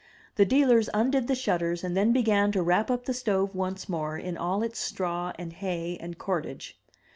The 0.33 0.45
dealers 0.45 0.89
undid 0.95 1.27
the 1.27 1.35
shutters, 1.35 1.83
and 1.83 1.95
then 1.95 2.11
began 2.11 2.51
to 2.53 2.63
wrap 2.63 2.89
up 2.89 3.05
the 3.05 3.13
stove 3.13 3.53
once 3.53 3.87
more 3.87 4.17
in 4.17 4.35
all 4.35 4.63
its 4.63 4.79
straw 4.79 5.31
and 5.37 5.53
hay 5.53 5.95
and 6.01 6.17
cordage. 6.17 6.81